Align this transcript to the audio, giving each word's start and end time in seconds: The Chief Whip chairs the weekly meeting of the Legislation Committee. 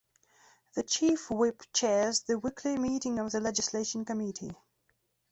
The 0.73 0.81
Chief 0.81 1.29
Whip 1.29 1.61
chairs 1.73 2.21
the 2.21 2.39
weekly 2.39 2.75
meeting 2.75 3.19
of 3.19 3.31
the 3.31 3.39
Legislation 3.39 4.03
Committee. 4.03 4.55